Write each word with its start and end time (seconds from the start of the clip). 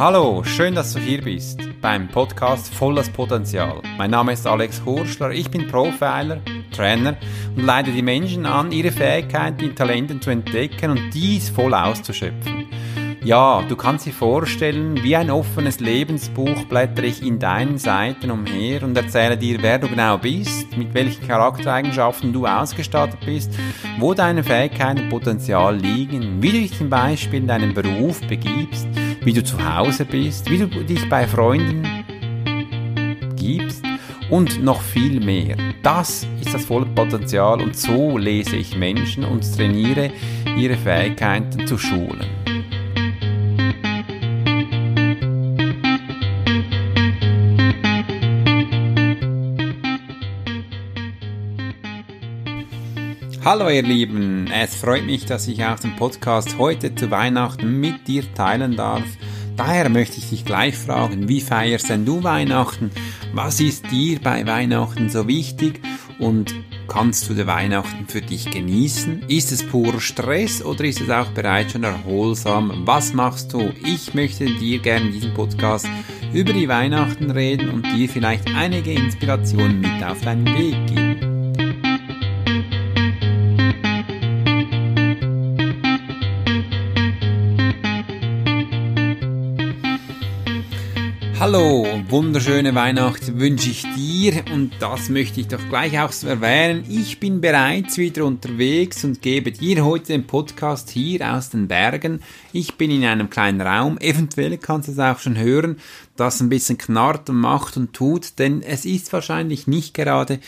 Hallo, 0.00 0.42
schön, 0.44 0.74
dass 0.74 0.94
du 0.94 0.98
hier 0.98 1.20
bist 1.20 1.60
beim 1.82 2.08
Podcast 2.08 2.72
Volles 2.72 3.10
Potenzial. 3.10 3.82
Mein 3.98 4.12
Name 4.12 4.32
ist 4.32 4.46
Alex 4.46 4.80
Horschler, 4.86 5.32
ich 5.32 5.50
bin 5.50 5.68
Profiler, 5.68 6.40
Trainer 6.74 7.18
und 7.54 7.64
leite 7.64 7.90
die 7.90 8.00
Menschen 8.00 8.46
an, 8.46 8.72
ihre 8.72 8.92
Fähigkeiten, 8.92 9.62
und 9.66 9.76
Talenten 9.76 10.22
zu 10.22 10.30
entdecken 10.30 10.92
und 10.92 11.10
dies 11.12 11.50
voll 11.50 11.74
auszuschöpfen. 11.74 12.64
Ja, 13.22 13.62
du 13.68 13.76
kannst 13.76 14.06
dir 14.06 14.14
vorstellen, 14.14 15.04
wie 15.04 15.14
ein 15.14 15.30
offenes 15.30 15.80
Lebensbuch 15.80 16.64
blättere 16.64 17.04
ich 17.04 17.22
in 17.22 17.38
deinen 17.38 17.76
Seiten 17.76 18.30
umher 18.30 18.82
und 18.82 18.96
erzähle 18.96 19.36
dir, 19.36 19.58
wer 19.60 19.78
du 19.78 19.88
genau 19.88 20.16
bist, 20.16 20.74
mit 20.78 20.94
welchen 20.94 21.28
Charaktereigenschaften 21.28 22.32
du 22.32 22.46
ausgestattet 22.46 23.20
bist, 23.26 23.52
wo 23.98 24.14
deine 24.14 24.44
Fähigkeiten 24.44 25.02
und 25.02 25.08
Potenzial 25.10 25.76
liegen, 25.76 26.42
wie 26.42 26.52
du 26.52 26.58
dich 26.60 26.78
zum 26.78 26.88
Beispiel 26.88 27.40
in 27.40 27.48
deinem 27.48 27.74
Beruf 27.74 28.22
begibst, 28.26 28.88
wie 29.22 29.32
du 29.32 29.44
zu 29.44 29.56
Hause 29.62 30.04
bist, 30.04 30.50
wie 30.50 30.58
du 30.58 30.66
dich 30.66 31.08
bei 31.08 31.26
Freunden 31.26 31.86
gibst 33.36 33.84
und 34.30 34.62
noch 34.62 34.80
viel 34.80 35.20
mehr. 35.20 35.56
Das 35.82 36.26
ist 36.40 36.54
das 36.54 36.64
volle 36.64 36.86
Potenzial 36.86 37.60
und 37.60 37.76
so 37.76 38.16
lese 38.16 38.56
ich 38.56 38.76
Menschen 38.76 39.24
und 39.24 39.42
trainiere 39.56 40.10
ihre 40.56 40.76
Fähigkeiten 40.76 41.66
zu 41.66 41.78
schulen. 41.78 42.39
Hallo 53.42 53.70
ihr 53.70 53.82
Lieben, 53.82 54.50
es 54.52 54.74
freut 54.74 55.06
mich, 55.06 55.24
dass 55.24 55.48
ich 55.48 55.64
auch 55.64 55.78
den 55.78 55.96
Podcast 55.96 56.58
heute 56.58 56.94
zu 56.94 57.10
Weihnachten 57.10 57.80
mit 57.80 58.06
dir 58.06 58.22
teilen 58.34 58.76
darf. 58.76 59.02
Daher 59.56 59.88
möchte 59.88 60.18
ich 60.18 60.28
dich 60.28 60.44
gleich 60.44 60.76
fragen, 60.76 61.26
wie 61.26 61.40
feierst 61.40 61.88
denn 61.88 62.04
du 62.04 62.22
Weihnachten? 62.22 62.90
Was 63.32 63.58
ist 63.60 63.90
dir 63.90 64.20
bei 64.22 64.46
Weihnachten 64.46 65.08
so 65.08 65.26
wichtig? 65.26 65.80
Und 66.18 66.54
kannst 66.86 67.30
du 67.30 67.34
die 67.34 67.46
Weihnachten 67.46 68.06
für 68.08 68.20
dich 68.20 68.50
genießen? 68.50 69.22
Ist 69.28 69.52
es 69.52 69.66
purer 69.66 70.00
Stress 70.00 70.62
oder 70.62 70.84
ist 70.84 71.00
es 71.00 71.08
auch 71.08 71.28
bereits 71.28 71.72
schon 71.72 71.84
erholsam? 71.84 72.82
Was 72.84 73.14
machst 73.14 73.54
du? 73.54 73.72
Ich 73.86 74.12
möchte 74.12 74.44
dir 74.44 74.80
gerne 74.80 75.06
in 75.06 75.12
diesem 75.12 75.32
Podcast 75.32 75.88
über 76.34 76.52
die 76.52 76.68
Weihnachten 76.68 77.30
reden 77.30 77.70
und 77.70 77.86
dir 77.86 78.06
vielleicht 78.06 78.54
einige 78.54 78.92
Inspirationen 78.92 79.80
mit 79.80 80.04
auf 80.04 80.20
deinen 80.20 80.44
Weg 80.44 80.86
geben. 80.88 81.29
Hallo, 91.40 91.86
wunderschöne 92.10 92.74
Weihnachten 92.74 93.40
wünsche 93.40 93.70
ich 93.70 93.82
dir 93.94 94.44
und 94.52 94.72
das 94.78 95.08
möchte 95.08 95.40
ich 95.40 95.48
doch 95.48 95.70
gleich 95.70 95.98
auch 95.98 96.12
so 96.12 96.28
erwähnen. 96.28 96.84
Ich 96.86 97.18
bin 97.18 97.40
bereits 97.40 97.96
wieder 97.96 98.26
unterwegs 98.26 99.04
und 99.04 99.22
gebe 99.22 99.50
dir 99.50 99.82
heute 99.82 100.08
den 100.08 100.26
Podcast 100.26 100.90
hier 100.90 101.32
aus 101.32 101.48
den 101.48 101.66
Bergen. 101.66 102.20
Ich 102.52 102.74
bin 102.74 102.90
in 102.90 103.06
einem 103.06 103.30
kleinen 103.30 103.62
Raum, 103.62 103.96
eventuell 104.00 104.58
kannst 104.58 104.88
du 104.88 104.92
es 104.92 104.98
auch 104.98 105.18
schon 105.18 105.38
hören, 105.38 105.78
das 106.14 106.42
ein 106.42 106.50
bisschen 106.50 106.76
knarrt 106.76 107.30
und 107.30 107.36
macht 107.36 107.78
und 107.78 107.94
tut, 107.94 108.38
denn 108.38 108.60
es 108.60 108.84
ist 108.84 109.10
wahrscheinlich 109.14 109.66
nicht 109.66 109.94
gerade 109.94 110.40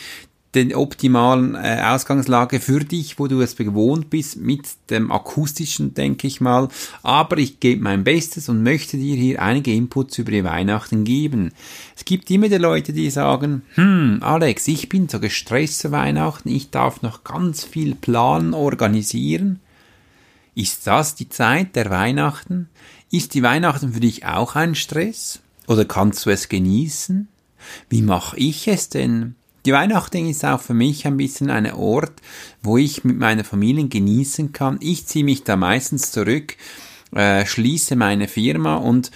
den 0.55 0.75
optimalen 0.75 1.55
äh, 1.55 1.81
Ausgangslage 1.83 2.61
für 2.61 2.81
dich, 2.81 3.19
wo 3.19 3.27
du 3.27 3.41
es 3.41 3.57
gewohnt 3.57 4.11
bist, 4.11 4.37
mit 4.37 4.67
dem 4.91 5.11
akustischen, 5.11 5.95
denke 5.95 6.27
ich 6.27 6.41
mal. 6.41 6.69
Aber 7.03 7.39
ich 7.39 7.59
gebe 7.59 7.83
mein 7.83 8.05
Bestes 8.05 8.49
und 8.49 8.63
möchte 8.63 8.99
dir 8.99 9.17
hier 9.17 9.41
einige 9.41 9.73
Inputs 9.73 10.19
über 10.19 10.31
die 10.31 10.45
Weihnachten 10.45 11.05
geben. 11.05 11.53
Es 11.97 12.05
gibt 12.05 12.31
immer 12.31 12.49
die 12.49 12.57
Leute, 12.57 12.93
die 12.93 13.09
sagen, 13.09 13.63
hm, 13.75 14.19
Alex, 14.21 14.69
ich 14.69 14.91
bin 14.91 15.09
so 15.09 15.21
gestresst 15.21 15.79
zu 15.79 15.91
Weihnachten, 15.91 16.51
ich 16.51 16.71
darf 16.71 17.01
noch 17.01 17.25
ganz 17.25 17.65
viel 17.65 17.95
planen, 17.95 18.53
organisieren. 18.53 19.61
Ist 20.55 20.87
das 20.87 21.15
die 21.15 21.31
Zeit 21.31 21.77
der 21.77 21.89
Weihnachten? 21.89 22.69
Ist 23.11 23.33
die 23.33 23.43
Weihnachten 23.43 23.95
für 23.95 24.01
dich 24.01 24.27
auch 24.27 24.55
ein 24.55 24.75
Stress? 24.75 25.41
Oder 25.67 25.87
kannst 25.87 26.27
du 26.27 26.31
es 26.31 26.51
genießen? 26.51 27.29
Wie 27.89 28.03
mache 28.03 28.37
ich 28.37 28.69
es 28.69 28.91
denn? 28.91 29.37
Die 29.65 29.73
Weihnachten 29.73 30.29
ist 30.29 30.45
auch 30.45 30.61
für 30.61 30.75
mich 30.75 31.07
ein 31.07 31.17
bisschen 31.17 31.49
ein 31.49 31.73
Ort, 31.73 32.15
wo 32.63 32.79
ich 32.79 33.05
mit 33.05 33.17
meiner 33.17 33.45
Familie 33.45 33.87
genießen 33.87 34.53
kann. 34.53 34.79
Ich 34.81 35.07
ziehe 35.07 35.25
mich 35.25 35.45
da 35.45 35.57
meistens 35.57 36.11
zurück, 36.11 36.57
äh, 37.15 37.47
schließe 37.47 37.95
meine 37.95 38.27
Firma 38.27 38.77
und 38.77 39.13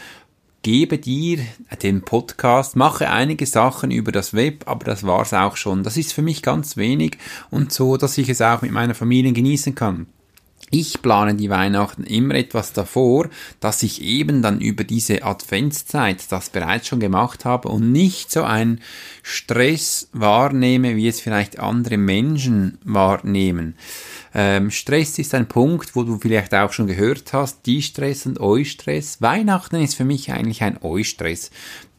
gebe 0.62 0.99
dir 0.99 1.41
den 1.83 2.03
Podcast, 2.03 2.77
mache 2.77 3.11
einige 3.11 3.47
Sachen 3.47 3.91
über 3.91 4.12
das 4.12 4.35
Web, 4.35 4.65
aber 4.67 4.85
das 4.85 5.05
war's 5.05 5.33
auch 5.33 5.56
schon. 5.56 5.83
Das 5.83 5.97
ist 5.97 6.12
für 6.12 6.23
mich 6.23 6.43
ganz 6.43 6.77
wenig 6.77 7.19
und 7.51 7.73
so, 7.73 7.97
dass 7.97 8.17
ich 8.17 8.29
es 8.29 8.41
auch 8.41 8.62
mit 8.62 8.71
meiner 8.71 8.95
Familie 8.95 9.33
genießen 9.33 9.75
kann. 9.75 10.06
Ich 10.71 11.00
plane 11.00 11.37
die 11.37 11.49
Weihnachten 11.49 12.03
immer 12.03 12.34
etwas 12.34 12.72
davor, 12.72 13.28
dass 13.60 13.84
ich 13.84 14.03
eben 14.03 14.43
dann 14.43 14.60
über 14.60 14.82
diese 14.82 15.22
Adventszeit 15.22 16.25
das 16.32 16.50
bereits 16.50 16.88
schon 16.88 16.99
gemacht 16.99 17.44
habe 17.44 17.69
und 17.69 17.93
nicht 17.93 18.32
so 18.32 18.43
einen 18.43 18.81
Stress 19.22 20.09
wahrnehme, 20.12 20.97
wie 20.97 21.06
es 21.06 21.21
vielleicht 21.21 21.60
andere 21.60 21.99
Menschen 21.99 22.78
wahrnehmen. 22.84 23.76
Ähm, 24.34 24.72
Stress 24.72 25.21
ist 25.21 25.34
ein 25.34 25.47
Punkt, 25.47 25.94
wo 25.94 26.03
du 26.03 26.19
vielleicht 26.19 26.53
auch 26.53 26.72
schon 26.72 26.88
gehört 26.88 27.32
hast, 27.32 27.65
die 27.66 27.81
Stress 27.81 28.26
und 28.26 28.41
Eustress. 28.41 29.22
Weihnachten 29.22 29.76
ist 29.76 29.94
für 29.94 30.05
mich 30.05 30.32
eigentlich 30.32 30.62
ein 30.62 30.82
Eustress, 30.82 31.53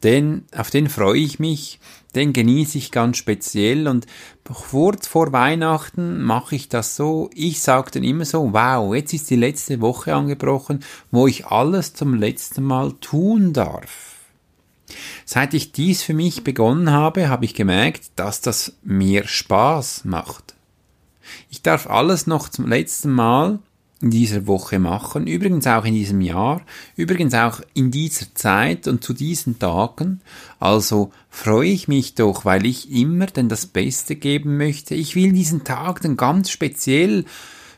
denn 0.03 0.43
auf 0.53 0.69
den 0.69 0.89
freue 0.89 1.19
ich 1.19 1.39
mich 1.39 1.79
den 2.17 2.33
genieße 2.33 2.77
ich 2.77 2.91
ganz 2.91 3.17
speziell 3.17 3.87
und 3.87 4.07
kurz 4.43 5.07
vor 5.07 5.31
Weihnachten 5.31 6.21
mache 6.23 6.55
ich 6.55 6.67
das 6.67 6.95
so, 6.95 7.29
ich 7.33 7.61
sage 7.61 7.91
dann 7.91 8.03
immer 8.03 8.25
so, 8.25 8.53
wow, 8.53 8.93
jetzt 8.95 9.13
ist 9.13 9.29
die 9.29 9.35
letzte 9.35 9.81
Woche 9.81 10.15
angebrochen, 10.15 10.83
wo 11.11 11.27
ich 11.27 11.45
alles 11.45 11.93
zum 11.93 12.15
letzten 12.15 12.63
Mal 12.63 12.93
tun 12.99 13.53
darf. 13.53 14.15
Seit 15.25 15.53
ich 15.53 15.73
dies 15.73 16.01
für 16.01 16.13
mich 16.13 16.43
begonnen 16.43 16.91
habe, 16.91 17.29
habe 17.29 17.45
ich 17.45 17.53
gemerkt, 17.53 18.05
dass 18.15 18.41
das 18.41 18.73
mir 18.83 19.27
Spaß 19.27 20.05
macht. 20.05 20.55
Ich 21.49 21.61
darf 21.61 21.87
alles 21.87 22.25
noch 22.25 22.49
zum 22.49 22.67
letzten 22.67 23.11
Mal 23.11 23.59
in 24.01 24.11
dieser 24.11 24.45
Woche 24.45 24.77
machen, 24.77 25.25
übrigens 25.25 25.65
auch 25.65 25.83
in 25.83 25.93
diesem 25.93 26.21
Jahr, 26.21 26.61
übrigens 26.95 27.33
auch 27.33 27.61
in 27.73 27.89
dieser 27.89 28.27
Zeit 28.35 28.87
und 28.87 29.03
zu 29.03 29.13
diesen 29.13 29.57
Tagen. 29.57 30.21
Also 30.59 31.11
freue 31.29 31.69
ich 31.69 31.87
mich 31.87 32.13
doch, 32.13 32.45
weil 32.45 32.65
ich 32.65 32.91
immer 32.91 33.25
denn 33.25 33.49
das 33.49 33.65
Beste 33.65 34.15
geben 34.15 34.57
möchte. 34.57 34.93
Ich 34.93 35.15
will 35.15 35.31
diesen 35.31 35.63
Tag 35.63 36.01
dann 36.01 36.15
ganz 36.15 36.51
speziell 36.51 37.25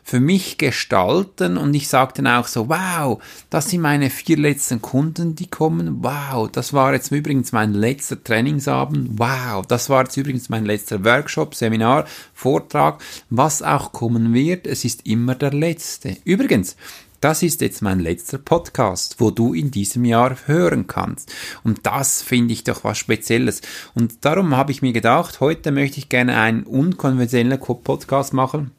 für 0.02 0.20
mich 0.20 0.58
gestalten 0.58 1.56
und 1.56 1.74
ich 1.74 1.88
sage 1.88 2.14
dann 2.16 2.26
auch 2.26 2.46
so, 2.46 2.68
wow, 2.68 3.22
das 3.48 3.70
sind 3.70 3.80
meine 3.80 4.10
vier 4.10 4.36
letzten 4.36 4.82
Kunden, 4.82 5.34
die 5.34 5.48
kommen, 5.48 6.02
wow, 6.02 6.50
das 6.50 6.72
war 6.72 6.92
jetzt 6.92 7.12
übrigens 7.12 7.52
mein 7.52 7.74
letzter 7.74 8.22
Trainingsabend, 8.22 9.18
wow, 9.18 9.64
das 9.66 9.88
war 9.88 10.04
jetzt 10.04 10.16
übrigens 10.16 10.48
mein 10.48 10.64
letzter 10.64 11.04
Workshop, 11.04 11.54
Seminar, 11.54 12.06
Vortrag, 12.34 13.00
was 13.30 13.62
auch 13.62 13.92
kommen 13.92 14.34
wird, 14.34 14.66
es 14.66 14.84
ist 14.84 15.06
immer 15.06 15.34
der 15.34 15.52
letzte. 15.52 16.16
Übrigens, 16.24 16.76
das 17.20 17.42
ist 17.42 17.60
jetzt 17.60 17.82
mein 17.82 18.00
letzter 18.00 18.38
Podcast, 18.38 19.16
wo 19.18 19.30
du 19.30 19.52
in 19.52 19.70
diesem 19.70 20.06
Jahr 20.06 20.36
hören 20.46 20.86
kannst. 20.86 21.30
Und 21.62 21.84
das 21.84 22.22
finde 22.22 22.54
ich 22.54 22.64
doch 22.64 22.82
was 22.82 22.96
Spezielles. 22.96 23.60
Und 23.94 24.24
darum 24.24 24.56
habe 24.56 24.72
ich 24.72 24.80
mir 24.80 24.94
gedacht, 24.94 25.40
heute 25.40 25.70
möchte 25.70 25.98
ich 25.98 26.08
gerne 26.08 26.38
einen 26.38 26.62
unkonventionellen 26.62 27.60
Podcast 27.60 28.32
machen 28.32 28.70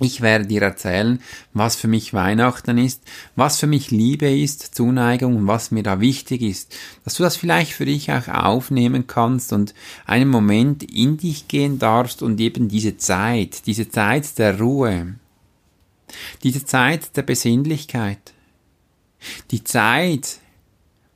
ich 0.00 0.20
werde 0.20 0.46
dir 0.46 0.62
erzählen, 0.62 1.20
was 1.52 1.76
für 1.76 1.86
mich 1.86 2.12
Weihnachten 2.12 2.78
ist, 2.78 3.02
was 3.36 3.60
für 3.60 3.68
mich 3.68 3.90
Liebe 3.90 4.28
ist, 4.28 4.74
Zuneigung 4.74 5.36
und 5.36 5.46
was 5.46 5.70
mir 5.70 5.84
da 5.84 6.00
wichtig 6.00 6.42
ist, 6.42 6.76
dass 7.04 7.14
du 7.14 7.22
das 7.22 7.36
vielleicht 7.36 7.72
für 7.72 7.84
dich 7.84 8.10
auch 8.10 8.26
aufnehmen 8.26 9.06
kannst 9.06 9.52
und 9.52 9.72
einen 10.04 10.28
Moment 10.28 10.82
in 10.82 11.16
dich 11.16 11.46
gehen 11.46 11.78
darfst 11.78 12.22
und 12.22 12.40
eben 12.40 12.68
diese 12.68 12.96
Zeit, 12.96 13.66
diese 13.66 13.88
Zeit 13.88 14.36
der 14.38 14.58
Ruhe, 14.58 15.14
diese 16.42 16.64
Zeit 16.64 17.16
der 17.16 17.22
Besinnlichkeit, 17.22 18.32
die 19.52 19.62
Zeit, 19.62 20.38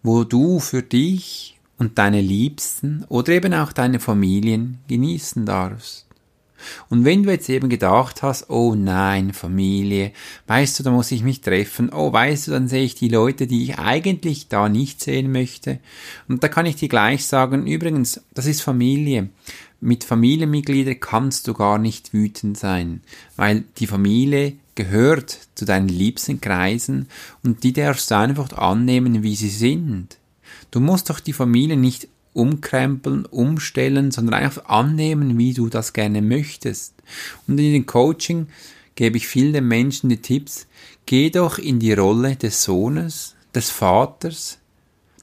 wo 0.04 0.22
du 0.22 0.60
für 0.60 0.82
dich 0.82 1.58
und 1.78 1.98
deine 1.98 2.20
Liebsten 2.20 3.04
oder 3.08 3.32
eben 3.32 3.54
auch 3.54 3.72
deine 3.72 3.98
Familien 4.00 4.78
genießen 4.88 5.46
darfst. 5.46 6.07
Und 6.88 7.04
wenn 7.04 7.22
du 7.22 7.30
jetzt 7.30 7.48
eben 7.48 7.68
gedacht 7.68 8.22
hast, 8.22 8.50
oh 8.50 8.74
nein, 8.74 9.32
Familie, 9.32 10.12
weißt 10.46 10.78
du, 10.78 10.82
da 10.82 10.90
muss 10.90 11.12
ich 11.12 11.22
mich 11.22 11.40
treffen, 11.40 11.90
oh 11.92 12.12
weißt 12.12 12.48
du, 12.48 12.50
dann 12.52 12.68
sehe 12.68 12.84
ich 12.84 12.94
die 12.94 13.08
Leute, 13.08 13.46
die 13.46 13.64
ich 13.64 13.78
eigentlich 13.78 14.48
da 14.48 14.68
nicht 14.68 15.02
sehen 15.02 15.32
möchte. 15.32 15.78
Und 16.28 16.42
da 16.42 16.48
kann 16.48 16.66
ich 16.66 16.76
dir 16.76 16.88
gleich 16.88 17.26
sagen, 17.26 17.66
übrigens, 17.66 18.20
das 18.34 18.46
ist 18.46 18.62
Familie. 18.62 19.28
Mit 19.80 20.02
Familienmitgliedern 20.02 20.98
kannst 20.98 21.46
du 21.46 21.54
gar 21.54 21.78
nicht 21.78 22.12
wütend 22.12 22.58
sein, 22.58 23.00
weil 23.36 23.62
die 23.78 23.86
Familie 23.86 24.54
gehört 24.74 25.38
zu 25.54 25.64
deinen 25.64 25.88
liebsten 25.88 26.40
Kreisen 26.40 27.08
und 27.44 27.62
die 27.62 27.72
darfst 27.72 28.10
du 28.10 28.16
einfach 28.16 28.52
annehmen, 28.52 29.22
wie 29.22 29.36
sie 29.36 29.50
sind. 29.50 30.18
Du 30.70 30.80
musst 30.80 31.10
doch 31.10 31.20
die 31.20 31.32
Familie 31.32 31.76
nicht 31.76 32.08
umkrempeln, 32.38 33.26
umstellen, 33.26 34.10
sondern 34.10 34.34
einfach 34.34 34.64
annehmen, 34.66 35.36
wie 35.38 35.52
du 35.52 35.68
das 35.68 35.92
gerne 35.92 36.22
möchtest. 36.22 36.94
Und 37.46 37.58
in 37.58 37.72
den 37.72 37.86
Coaching 37.86 38.46
gebe 38.94 39.16
ich 39.16 39.26
vielen 39.26 39.66
Menschen 39.66 40.08
die 40.08 40.22
Tipps, 40.22 40.66
geh 41.04 41.30
doch 41.30 41.58
in 41.58 41.78
die 41.78 41.92
Rolle 41.92 42.36
des 42.36 42.62
Sohnes, 42.62 43.34
des 43.54 43.70
Vaters, 43.70 44.58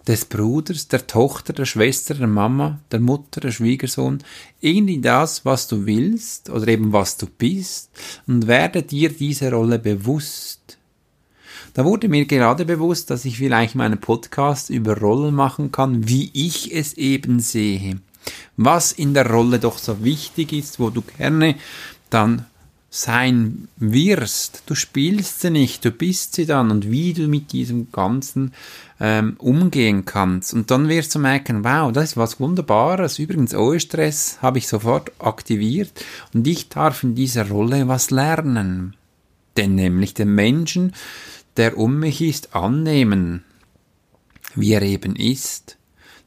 des 0.07 0.25
Bruders, 0.25 0.87
der 0.87 1.07
Tochter, 1.07 1.53
der 1.53 1.65
Schwester, 1.65 2.13
der 2.13 2.27
Mama, 2.27 2.79
der 2.91 2.99
Mutter, 2.99 3.41
der 3.41 3.51
Schwiegersohn, 3.51 4.19
irgendwie 4.61 5.01
das, 5.01 5.45
was 5.45 5.67
du 5.67 5.85
willst 5.85 6.49
oder 6.49 6.67
eben 6.67 6.93
was 6.93 7.17
du 7.17 7.27
bist 7.27 7.89
und 8.27 8.47
werde 8.47 8.83
dir 8.83 9.09
diese 9.09 9.51
Rolle 9.51 9.79
bewusst. 9.79 10.77
Da 11.75 11.83
wurde 11.83 12.07
mir 12.07 12.25
gerade 12.25 12.63
bewusst, 12.63 13.09
dass 13.09 13.25
ich 13.25 13.37
vielleicht 13.37 13.75
meinen 13.75 13.99
Podcast 13.99 14.69
über 14.69 14.97
Rollen 14.97 15.35
machen 15.35 15.73
kann, 15.73 16.07
wie 16.07 16.31
ich 16.33 16.73
es 16.73 16.93
eben 16.93 17.41
sehe. 17.41 17.99
Was 18.55 18.93
in 18.93 19.13
der 19.13 19.29
Rolle 19.29 19.59
doch 19.59 19.77
so 19.77 20.01
wichtig 20.01 20.53
ist, 20.53 20.79
wo 20.79 20.89
du 20.89 21.01
gerne 21.01 21.55
dann 22.09 22.45
sein 22.89 23.67
wirst. 23.75 24.63
Du 24.67 24.73
spielst 24.73 25.41
sie 25.41 25.49
nicht, 25.49 25.83
du 25.83 25.91
bist 25.91 26.35
sie 26.35 26.45
dann 26.45 26.71
und 26.71 26.89
wie 26.89 27.11
du 27.11 27.27
mit 27.27 27.51
diesem 27.51 27.91
Ganzen 27.91 28.53
ähm, 29.01 29.35
umgehen 29.37 30.05
kannst. 30.05 30.53
Und 30.53 30.71
dann 30.71 30.87
wirst 30.87 31.13
du 31.13 31.19
merken, 31.19 31.65
wow, 31.65 31.91
das 31.91 32.11
ist 32.11 32.17
was 32.17 32.39
Wunderbares. 32.39 33.19
Übrigens, 33.19 33.53
Eustress 33.53 34.37
habe 34.41 34.59
ich 34.59 34.69
sofort 34.69 35.11
aktiviert 35.19 36.05
und 36.33 36.47
ich 36.47 36.69
darf 36.69 37.03
in 37.03 37.15
dieser 37.15 37.49
Rolle 37.49 37.89
was 37.89 38.11
lernen. 38.11 38.95
Denn 39.57 39.75
nämlich 39.75 40.13
den 40.13 40.33
Menschen, 40.33 40.93
der 41.57 41.77
um 41.77 41.99
mich 41.99 42.21
ist, 42.21 42.55
annehmen, 42.55 43.43
wie 44.55 44.73
er 44.73 44.81
eben 44.81 45.15
ist. 45.15 45.77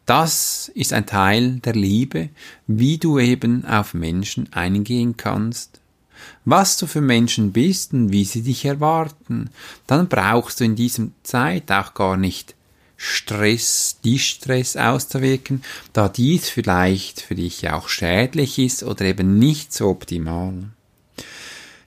Das 0.07 0.71
ist 0.75 0.93
ein 0.93 1.07
Teil 1.07 1.61
der 1.61 1.75
Liebe, 1.75 2.31
wie 2.67 2.99
du 2.99 3.19
eben 3.19 3.65
auf 3.67 3.95
Menschen 3.95 4.53
eingehen 4.53 5.17
kannst 5.17 5.81
was 6.45 6.77
du 6.79 6.87
für 6.87 7.01
Menschen 7.01 7.53
bist 7.53 7.93
und 7.93 8.13
wie 8.13 8.25
sie 8.25 8.43
dich 8.43 8.65
erwarten, 8.65 9.51
dann 9.87 10.09
brauchst 10.09 10.61
du 10.61 10.65
in 10.65 10.77
diesem 10.77 11.13
Zeit 11.23 11.71
auch 11.71 11.95
gar 11.95 12.17
nicht 12.17 12.55
Stress, 12.97 13.99
Distress 14.05 14.77
auszuwirken, 14.77 15.63
da 15.93 16.09
dies 16.09 16.49
vielleicht 16.49 17.21
für 17.21 17.37
dich 17.37 17.71
auch 17.71 17.89
schädlich 17.89 18.59
ist 18.59 18.83
oder 18.83 19.05
eben 19.05 19.39
nicht 19.39 19.73
so 19.73 19.89
optimal. 19.89 20.55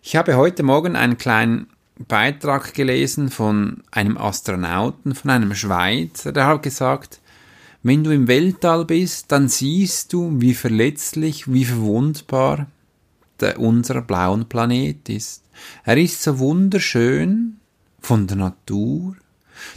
Ich 0.04 0.16
habe 0.16 0.36
heute 0.36 0.64
Morgen 0.64 0.96
einen 0.96 1.18
kleinen 1.18 1.68
Beitrag 2.08 2.74
gelesen 2.74 3.30
von 3.30 3.84
einem 3.92 4.18
Astronauten, 4.18 5.16
von 5.16 5.32
einem 5.32 5.56
Schweizer, 5.56 6.32
der 6.32 6.48
hat 6.48 6.64
gesagt, 6.64 7.20
wenn 7.84 8.04
du 8.04 8.12
im 8.12 8.28
Weltall 8.28 8.86
bist, 8.86 9.32
dann 9.32 9.48
siehst 9.50 10.14
du, 10.14 10.40
wie 10.40 10.54
verletzlich, 10.54 11.52
wie 11.52 11.66
verwundbar 11.66 12.68
der 13.40 13.60
unser 13.60 14.02
blauen 14.02 14.46
Planet 14.48 15.10
ist. 15.10 15.44
Er 15.84 15.98
ist 15.98 16.22
so 16.22 16.40
wunderschön 16.40 17.58
von 18.00 18.28
der 18.28 18.38
Natur. 18.38 19.16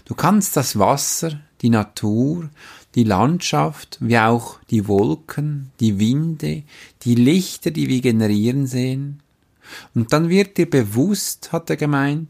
Du 0.05 0.15
kannst 0.15 0.57
das 0.57 0.79
Wasser, 0.79 1.41
die 1.63 1.71
Natur, 1.71 2.51
die 2.95 3.05
Landschaft, 3.05 3.99
wie 4.01 4.19
auch 4.19 4.59
die 4.71 4.87
Wolken, 4.87 5.71
die 5.81 5.99
Winde, 5.99 6.63
die 7.03 7.15
Lichter, 7.15 7.71
die 7.71 7.89
wir 7.89 8.01
generieren 8.01 8.67
sehen. 8.67 9.21
Und 9.95 10.13
dann 10.13 10.29
wird 10.29 10.59
dir 10.59 10.69
bewusst, 10.69 11.53
hat 11.53 11.71
er 11.71 11.77
gemeint, 11.77 12.29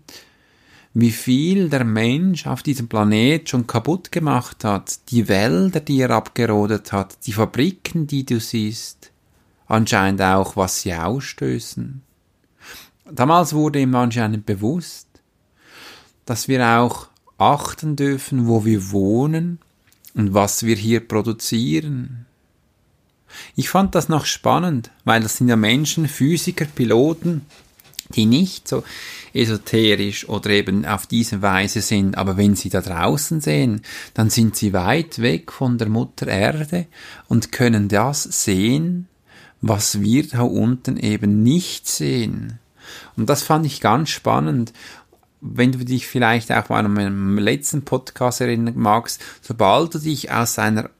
wie 0.95 1.11
viel 1.11 1.69
der 1.69 1.85
Mensch 1.85 2.47
auf 2.47 2.63
diesem 2.63 2.89
Planet 2.89 3.49
schon 3.49 3.67
kaputt 3.67 4.13
gemacht 4.13 4.63
hat, 4.63 5.11
die 5.11 5.29
Wälder, 5.29 5.81
die 5.81 6.01
er 6.01 6.11
abgerodet 6.11 6.93
hat, 6.93 7.27
die 7.27 7.33
Fabriken, 7.33 8.07
die 8.07 8.25
du 8.25 8.39
siehst, 8.39 9.11
anscheinend 9.67 10.23
auch, 10.23 10.57
was 10.57 10.83
sie 10.83 10.95
ausstößen. 10.95 12.03
Damals 13.11 13.53
wurde 13.53 13.81
ihm 13.81 13.95
anscheinend 13.97 14.47
bewusst, 14.47 15.09
dass 16.25 16.49
wir 16.49 16.65
auch 16.79 17.09
achten 17.39 17.97
dürfen, 17.97 18.47
wo 18.47 18.65
wir 18.65 18.93
wohnen 18.93 19.59
und 20.15 20.33
was 20.33 20.63
wir 20.63 20.77
hier 20.77 21.07
produzieren. 21.07 22.27
Ich 23.57 23.69
fand 23.69 23.95
das 23.95 24.09
noch 24.09 24.27
spannend, 24.27 24.91
weil 25.05 25.23
das 25.23 25.37
sind 25.37 25.49
ja 25.49 25.57
Menschen, 25.57 26.09
Physiker, 26.09 26.67
Piloten, 26.67 27.43
die 28.11 28.27
nicht 28.27 28.69
so 28.69 28.85
esoterisch 29.33 30.29
oder 30.29 30.51
eben 30.51 30.85
auf 30.85 31.07
diese 31.07 31.43
Weise 31.43 31.81
sind, 31.81 32.17
aber 32.17 32.37
wenn 32.37 32.55
sie 32.55 32.69
da 32.69 32.81
draußen 32.81 33.41
sehen, 33.41 33.83
dann 34.15 34.31
sind 34.31 34.57
sie 34.57 34.73
weit 34.73 35.21
weg 35.21 35.53
von 35.53 35.79
der 35.79 35.89
Mutter 35.89 36.29
Erde 36.29 36.87
und 37.29 37.51
können 37.51 37.89
das 37.89 38.23
sehen, 38.23 39.09
was 39.61 40.01
wir 40.01 40.29
da 40.29 40.43
unten 40.43 40.97
eben 40.97 41.43
nicht 41.43 41.89
sehen. 41.89 42.59
Und 43.17 43.29
das 43.31 43.43
fand 43.43 43.67
ich 43.67 43.81
ganz 43.81 44.11
spannend. 44.11 44.73
Wenn 45.41 45.73
du 45.73 45.79
dich 45.79 46.07
vielleicht 46.07 46.53
auch 46.53 46.69
mal 46.69 46.85
an 46.85 46.93
meinem 46.93 47.39
letzten 47.39 47.83
Podcast 47.83 48.41
erinnern 48.41 48.75
magst, 48.77 49.23
sobald 49.43 49.95
du 49.95 49.99
dich 49.99 50.31
aus 50.31 50.59
einer 50.59 50.91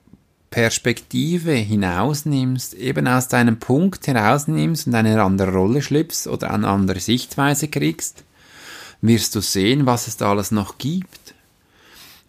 Perspektive 0.55 1.51
hinausnimmst, 1.51 2.75
eben 2.75 3.09
aus 3.09 3.27
deinem 3.27 3.59
Punkt 3.59 4.07
herausnimmst 4.07 4.87
und 4.87 4.95
eine 4.95 5.21
andere 5.21 5.53
Rolle 5.53 5.83
schlüpfst 5.83 6.29
oder 6.29 6.53
eine 6.53 6.69
andere 6.69 7.01
Sichtweise 7.01 7.67
kriegst, 7.67 8.23
wirst 9.01 9.35
du 9.35 9.41
sehen, 9.41 9.85
was 9.85 10.07
es 10.07 10.17
da 10.17 10.31
alles 10.31 10.53
noch 10.53 10.79
gibt. 10.79 11.35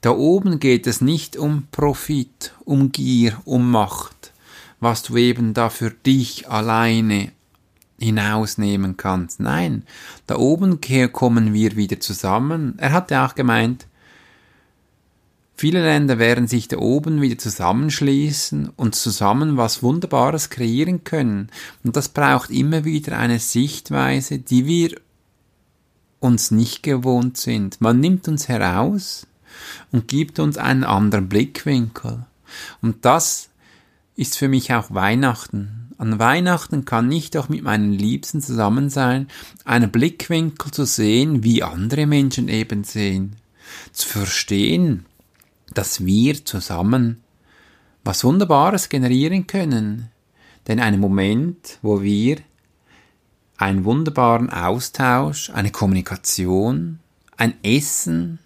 Da 0.02 0.10
oben 0.10 0.60
geht 0.60 0.88
es 0.88 1.02
nicht 1.02 1.38
um 1.38 1.68
Profit, 1.72 2.54
um 2.66 2.92
Gier, 2.92 3.40
um 3.46 3.70
Macht 3.70 4.16
was 4.80 5.04
du 5.04 5.18
eben 5.18 5.54
da 5.54 5.70
für 5.70 5.90
dich 5.90 6.50
alleine 6.50 7.32
hinausnehmen 7.98 8.98
kannst. 8.98 9.40
Nein, 9.40 9.84
da 10.28 10.36
oben 10.36 10.80
kommen 11.12 11.54
wir 11.54 11.76
wieder 11.76 12.00
zusammen. 12.00 12.76
Er 12.78 12.92
hatte 12.92 13.22
auch 13.22 13.36
gemeint, 13.36 13.88
viele 15.56 15.82
Länder 15.84 16.20
werden 16.20 16.48
sich 16.48 16.68
da 16.68 16.78
oben 16.78 17.22
wieder 17.22 17.38
zusammenschließen 17.38 18.70
und 18.76 18.96
zusammen 18.96 19.58
was 19.58 19.84
Wunderbares 19.84 20.50
kreieren 20.50 21.04
können. 21.04 21.50
Und 21.84 21.96
das 21.96 22.10
braucht 22.10 22.50
immer 22.50 22.86
wieder 22.86 23.18
eine 23.18 23.40
Sichtweise, 23.40 24.40
die 24.40 24.66
wir 24.66 24.96
uns 26.20 26.52
nicht 26.52 26.84
gewohnt 26.84 27.38
sind. 27.38 27.82
Man 27.82 28.00
nimmt 28.00 28.28
uns 28.28 28.48
heraus 28.48 29.28
und 29.92 30.08
gibt 30.08 30.40
uns 30.40 30.58
einen 30.58 30.84
anderen 30.84 31.30
Blickwinkel. 31.30 32.26
Und 32.82 33.06
das 33.06 33.50
ist 34.16 34.38
für 34.38 34.48
mich 34.48 34.74
auch 34.74 34.94
Weihnachten. 34.94 35.92
An 35.98 36.20
Weihnachten 36.20 36.84
kann 36.84 37.12
ich 37.12 37.32
doch 37.32 37.48
mit 37.48 37.64
meinen 37.64 37.94
Liebsten 37.94 38.42
zusammen 38.42 38.90
sein, 38.90 39.28
einen 39.64 39.92
Blickwinkel 39.92 40.72
zu 40.72 40.86
sehen, 40.86 41.44
wie 41.44 41.64
andere 41.64 42.06
Menschen 42.06 42.50
eben 42.50 42.84
sehen, 42.84 43.38
zu 43.94 44.08
verstehen, 44.10 45.06
dass 45.74 46.06
wir 46.06 46.46
zusammen 46.46 47.24
was 48.04 48.24
Wunderbares 48.24 48.90
generieren 48.90 49.48
können. 49.48 50.10
Denn 50.68 50.80
ein 50.80 51.00
Moment, 51.00 51.80
wo 51.82 52.02
wir 52.02 52.38
einen 53.58 53.84
wunderbaren 53.84 54.50
Austausch, 54.50 55.50
eine 55.50 55.72
Kommunikation, 55.72 57.00
ein 57.38 57.56
Essen, 57.64 58.40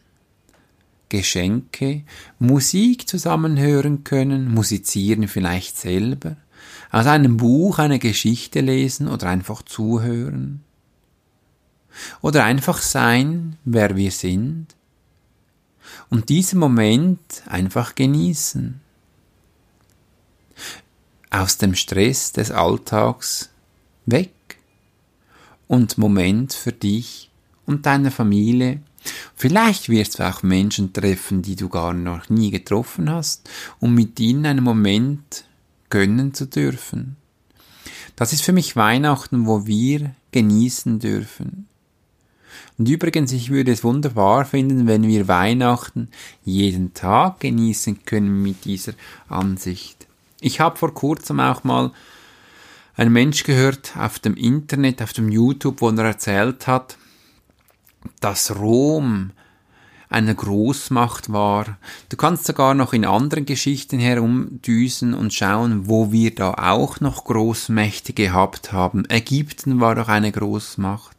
Geschenke, 1.09 2.03
Musik 2.37 3.07
zusammen 3.07 3.57
hören 3.57 4.03
können, 4.03 4.53
musizieren 4.53 5.27
vielleicht 5.27 5.77
selber, 5.77 6.37
aus 6.91 7.07
einem 7.07 7.37
Buch 7.37 7.79
eine 7.79 7.99
Geschichte 7.99 8.61
lesen 8.61 9.07
oder 9.07 9.27
einfach 9.27 9.63
zuhören. 9.63 10.63
Oder 12.21 12.45
einfach 12.45 12.81
sein, 12.81 13.57
wer 13.65 13.95
wir 13.95 14.11
sind. 14.11 14.75
Und 16.09 16.29
diesen 16.29 16.59
Moment 16.59 17.43
einfach 17.45 17.95
genießen. 17.95 18.81
Aus 21.29 21.57
dem 21.57 21.75
Stress 21.75 22.31
des 22.31 22.51
Alltags 22.51 23.49
weg. 24.05 24.33
Und 25.67 25.97
Moment 25.97 26.53
für 26.53 26.71
dich 26.71 27.29
und 27.65 27.85
deine 27.85 28.09
Familie 28.09 28.81
Vielleicht 29.35 29.89
wirst 29.89 30.19
du 30.19 30.27
auch 30.27 30.43
Menschen 30.43 30.93
treffen, 30.93 31.41
die 31.41 31.55
du 31.55 31.69
gar 31.69 31.93
noch 31.93 32.29
nie 32.29 32.51
getroffen 32.51 33.09
hast, 33.09 33.49
um 33.79 33.95
mit 33.95 34.19
ihnen 34.19 34.45
einen 34.45 34.63
Moment 34.63 35.45
gönnen 35.89 36.33
zu 36.33 36.45
dürfen. 36.45 37.15
Das 38.15 38.33
ist 38.33 38.41
für 38.41 38.51
mich 38.51 38.75
Weihnachten, 38.75 39.45
wo 39.45 39.65
wir 39.65 40.13
genießen 40.31 40.99
dürfen. 40.99 41.68
Und 42.77 42.87
übrigens, 42.87 43.31
ich 43.31 43.49
würde 43.49 43.71
es 43.71 43.83
wunderbar 43.83 44.45
finden, 44.45 44.87
wenn 44.87 45.07
wir 45.07 45.27
Weihnachten 45.27 46.09
jeden 46.45 46.93
Tag 46.93 47.39
genießen 47.41 48.05
können 48.05 48.41
mit 48.41 48.65
dieser 48.65 48.93
Ansicht. 49.27 50.07
Ich 50.41 50.59
habe 50.59 50.77
vor 50.77 50.93
kurzem 50.93 51.39
auch 51.39 51.63
mal 51.63 51.91
einen 52.95 53.13
Mensch 53.13 53.43
gehört 53.43 53.95
auf 53.97 54.19
dem 54.19 54.35
Internet, 54.35 55.01
auf 55.01 55.13
dem 55.13 55.29
YouTube, 55.29 55.81
wo 55.81 55.89
er 55.89 56.05
erzählt 56.05 56.67
hat, 56.67 56.97
dass 58.19 58.55
Rom 58.55 59.31
eine 60.09 60.33
Großmacht 60.33 61.31
war. 61.31 61.77
Du 62.09 62.17
kannst 62.17 62.45
sogar 62.45 62.73
noch 62.73 62.93
in 62.93 63.05
anderen 63.05 63.45
Geschichten 63.45 63.99
herumdüsen 63.99 65.13
und 65.13 65.33
schauen, 65.33 65.87
wo 65.87 66.11
wir 66.11 66.33
da 66.33 66.55
auch 66.55 66.99
noch 66.99 67.25
Großmächte 67.25 68.13
gehabt 68.13 68.73
haben. 68.73 69.05
Ägypten 69.07 69.79
war 69.79 69.93
doch 69.93 70.07
eine 70.07 70.31
Großmacht. 70.31 71.15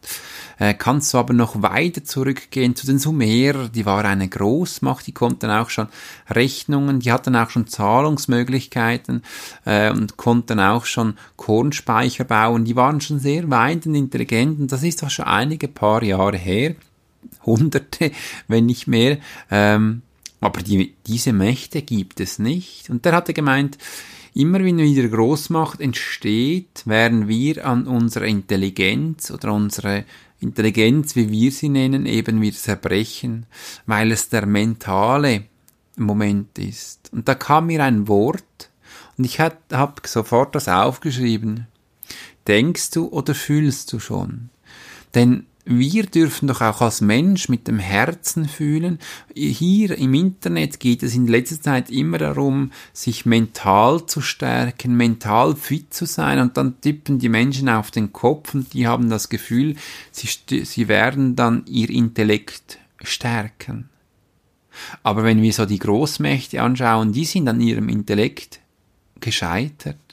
Äh, 0.58 0.74
kannst 0.74 1.14
du 1.14 1.18
aber 1.18 1.32
noch 1.32 1.62
weiter 1.62 2.04
zurückgehen 2.04 2.76
zu 2.76 2.84
den 2.84 2.98
Sumerer, 2.98 3.68
die 3.68 3.86
war 3.86 4.04
eine 4.04 4.28
Großmacht, 4.28 5.06
die 5.06 5.12
konnten 5.12 5.50
auch 5.50 5.70
schon 5.70 5.88
Rechnungen, 6.28 7.00
die 7.00 7.12
hatten 7.12 7.34
auch 7.34 7.48
schon 7.48 7.66
Zahlungsmöglichkeiten 7.66 9.22
äh, 9.64 9.90
und 9.90 10.18
konnten 10.18 10.60
auch 10.60 10.84
schon 10.84 11.14
Kornspeicher 11.36 12.24
bauen, 12.24 12.66
die 12.66 12.76
waren 12.76 13.00
schon 13.00 13.20
sehr 13.20 13.48
weit 13.48 13.86
und 13.86 13.94
intelligent 13.94 14.60
und 14.60 14.70
das 14.70 14.82
ist 14.82 15.02
doch 15.02 15.08
schon 15.08 15.24
einige 15.24 15.66
paar 15.66 16.02
Jahre 16.02 16.36
her, 16.36 16.74
hunderte, 17.44 18.10
wenn 18.48 18.66
nicht 18.66 18.86
mehr, 18.86 19.18
ähm, 19.50 20.02
aber 20.40 20.62
die, 20.62 20.94
diese 21.06 21.32
Mächte 21.32 21.82
gibt 21.82 22.20
es 22.20 22.38
nicht. 22.38 22.88
Und 22.90 23.04
der 23.04 23.12
hatte 23.12 23.34
gemeint, 23.34 23.76
immer 24.34 24.60
wenn 24.60 24.78
wieder 24.78 25.08
Großmacht 25.08 25.80
entsteht, 25.80 26.82
werden 26.86 27.28
wir 27.28 27.66
an 27.66 27.86
unserer 27.86 28.24
Intelligenz 28.24 29.30
oder 29.30 29.52
unsere 29.52 30.04
Intelligenz, 30.40 31.16
wie 31.16 31.30
wir 31.30 31.52
sie 31.52 31.68
nennen, 31.68 32.06
eben 32.06 32.40
wieder 32.40 32.56
zerbrechen, 32.56 33.46
weil 33.84 34.12
es 34.12 34.30
der 34.30 34.46
mentale 34.46 35.44
Moment 35.96 36.58
ist. 36.58 37.10
Und 37.12 37.28
da 37.28 37.34
kam 37.34 37.66
mir 37.66 37.84
ein 37.84 38.08
Wort 38.08 38.70
und 39.18 39.24
ich 39.24 39.38
habe 39.38 39.92
sofort 40.06 40.54
das 40.54 40.68
aufgeschrieben. 40.68 41.66
Denkst 42.46 42.92
du 42.92 43.08
oder 43.08 43.34
fühlst 43.34 43.92
du 43.92 43.98
schon? 43.98 44.48
Denn 45.14 45.46
wir 45.64 46.06
dürfen 46.06 46.48
doch 46.48 46.60
auch 46.60 46.80
als 46.80 47.00
Mensch 47.00 47.48
mit 47.48 47.68
dem 47.68 47.78
Herzen 47.78 48.48
fühlen. 48.48 48.98
Hier 49.34 49.96
im 49.96 50.14
Internet 50.14 50.80
geht 50.80 51.02
es 51.02 51.14
in 51.14 51.26
letzter 51.26 51.60
Zeit 51.60 51.90
immer 51.90 52.18
darum, 52.18 52.72
sich 52.92 53.26
mental 53.26 54.06
zu 54.06 54.20
stärken, 54.20 54.96
mental 54.96 55.54
fit 55.54 55.92
zu 55.92 56.06
sein 56.06 56.38
und 56.40 56.56
dann 56.56 56.80
tippen 56.80 57.18
die 57.18 57.28
Menschen 57.28 57.68
auf 57.68 57.90
den 57.90 58.12
Kopf 58.12 58.54
und 58.54 58.72
die 58.72 58.86
haben 58.86 59.10
das 59.10 59.28
Gefühl, 59.28 59.76
sie, 60.10 60.64
sie 60.64 60.88
werden 60.88 61.36
dann 61.36 61.64
ihr 61.66 61.90
Intellekt 61.90 62.78
stärken. 63.02 63.90
Aber 65.02 65.24
wenn 65.24 65.42
wir 65.42 65.52
so 65.52 65.66
die 65.66 65.78
Großmächte 65.78 66.62
anschauen, 66.62 67.12
die 67.12 67.24
sind 67.24 67.48
an 67.48 67.60
ihrem 67.60 67.88
Intellekt 67.88 68.60
gescheitert. 69.20 70.09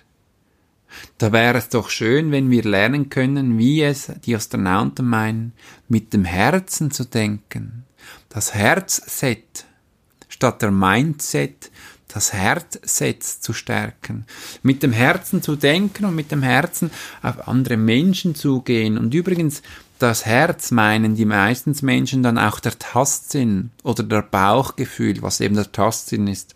Da 1.17 1.32
wäre 1.32 1.58
es 1.58 1.70
doch 1.70 1.89
schön, 1.89 2.32
wenn 2.32 2.50
wir 2.50 2.63
lernen 2.63 3.10
können, 3.10 3.58
wie 3.58 3.82
es 3.82 4.12
die 4.25 4.36
Astronauten 4.36 5.06
meinen, 5.06 5.53
mit 5.88 6.13
dem 6.13 6.25
Herzen 6.25 6.91
zu 6.91 7.06
denken. 7.06 7.86
Das 8.29 8.53
Herzset 8.53 9.65
statt 10.29 10.62
der 10.62 10.72
Mindset, 10.72 11.72
das 12.08 12.34
Herzset 12.34 13.24
zu 13.24 13.53
stärken. 13.53 14.25
Mit 14.63 14.84
dem 14.84 14.94
Herzen 14.94 15.41
zu 15.41 15.56
denken 15.56 16.06
und 16.06 16.15
mit 16.15 16.32
dem 16.32 16.44
Herzen 16.44 16.91
auf 17.22 17.48
andere 17.48 17.77
Menschen 17.77 18.34
zugehen. 18.36 18.98
Und 18.98 19.13
übrigens, 19.13 19.62
das 20.00 20.25
Herz 20.25 20.72
meinen 20.72 21.15
die 21.15 21.25
meisten 21.25 21.75
Menschen 21.82 22.24
dann 22.24 22.38
auch 22.38 22.60
der 22.60 22.77
Tastsinn 22.77 23.72
oder 23.84 24.03
der 24.03 24.22
Bauchgefühl, 24.22 25.22
was 25.22 25.41
eben 25.41 25.56
der 25.56 25.72
Tastsinn 25.72 26.27
ist. 26.27 26.56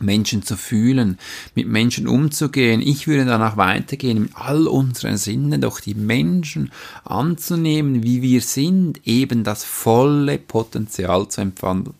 Menschen 0.00 0.42
zu 0.42 0.56
fühlen, 0.56 1.18
mit 1.54 1.68
Menschen 1.68 2.08
umzugehen. 2.08 2.80
Ich 2.80 3.06
würde 3.06 3.24
danach 3.24 3.56
weitergehen, 3.56 4.22
mit 4.22 4.32
all 4.34 4.66
unseren 4.66 5.16
Sinnen 5.16 5.60
doch 5.60 5.80
die 5.80 5.94
Menschen 5.94 6.72
anzunehmen, 7.04 8.02
wie 8.02 8.22
wir 8.22 8.40
sind, 8.40 9.06
eben 9.06 9.44
das 9.44 9.64
volle 9.64 10.38
Potenzial 10.38 11.28
zu 11.28 11.40
empfangen. 11.40 11.94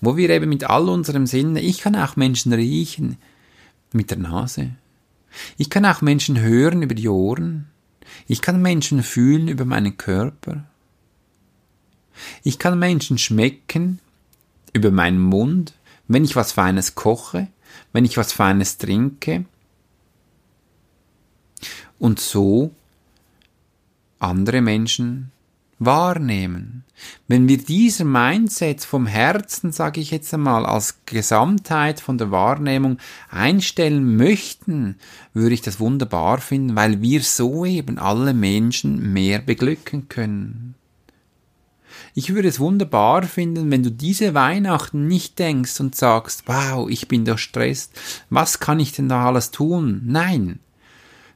Wo 0.00 0.16
wir 0.16 0.30
eben 0.30 0.48
mit 0.48 0.64
all 0.64 0.88
unserem 0.88 1.26
Sinnen, 1.26 1.56
ich 1.56 1.78
kann 1.78 1.96
auch 1.96 2.16
Menschen 2.16 2.52
riechen 2.52 3.16
mit 3.92 4.10
der 4.10 4.18
Nase. 4.18 4.70
Ich 5.56 5.70
kann 5.70 5.86
auch 5.86 6.00
Menschen 6.00 6.40
hören 6.40 6.82
über 6.82 6.94
die 6.94 7.08
Ohren. 7.08 7.66
Ich 8.26 8.42
kann 8.42 8.60
Menschen 8.60 9.02
fühlen 9.02 9.48
über 9.48 9.64
meinen 9.64 9.96
Körper. 9.96 10.64
Ich 12.42 12.58
kann 12.58 12.78
Menschen 12.78 13.18
schmecken 13.18 13.98
über 14.72 14.90
meinen 14.90 15.20
Mund 15.20 15.74
wenn 16.10 16.24
ich 16.24 16.34
was 16.34 16.50
Feines 16.50 16.96
koche, 16.96 17.46
wenn 17.92 18.04
ich 18.04 18.16
was 18.16 18.32
Feines 18.32 18.78
trinke 18.78 19.44
und 22.00 22.18
so 22.18 22.72
andere 24.18 24.60
Menschen 24.60 25.30
wahrnehmen. 25.78 26.84
Wenn 27.28 27.46
wir 27.46 27.58
dieser 27.58 28.04
Mindset 28.04 28.84
vom 28.84 29.06
Herzen, 29.06 29.70
sage 29.70 30.00
ich 30.00 30.10
jetzt 30.10 30.34
einmal, 30.34 30.66
als 30.66 30.98
Gesamtheit 31.06 32.00
von 32.00 32.18
der 32.18 32.32
Wahrnehmung 32.32 32.98
einstellen 33.30 34.16
möchten, 34.16 34.96
würde 35.32 35.54
ich 35.54 35.62
das 35.62 35.78
wunderbar 35.78 36.38
finden, 36.38 36.74
weil 36.74 37.00
wir 37.00 37.22
so 37.22 37.64
eben 37.64 37.98
alle 37.98 38.34
Menschen 38.34 39.12
mehr 39.12 39.38
beglücken 39.38 40.08
können. 40.08 40.74
Ich 42.14 42.34
würde 42.34 42.48
es 42.48 42.60
wunderbar 42.60 43.22
finden, 43.22 43.70
wenn 43.70 43.82
du 43.82 43.90
diese 43.90 44.34
Weihnachten 44.34 45.06
nicht 45.06 45.38
denkst 45.38 45.78
und 45.80 45.94
sagst, 45.94 46.44
wow, 46.46 46.88
ich 46.88 47.08
bin 47.08 47.24
durchstresst, 47.24 47.92
was 48.30 48.58
kann 48.58 48.80
ich 48.80 48.92
denn 48.92 49.08
da 49.08 49.26
alles 49.26 49.50
tun? 49.50 50.02
Nein. 50.04 50.58